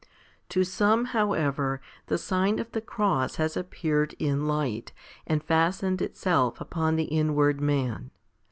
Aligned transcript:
3. 0.01 0.09
To 0.49 0.63
some, 0.63 1.05
however, 1.05 1.79
the 2.07 2.17
sign 2.17 2.57
of 2.57 2.71
the 2.71 2.81
cross 2.81 3.35
has 3.35 3.55
appeared 3.55 4.15
in 4.17 4.47
light 4.47 4.91
and 5.27 5.43
fastened 5.43 6.01
itself 6.01 6.59
upon 6.59 6.95
the 6.95 7.03
inward 7.03 7.61
man. 7.61 8.09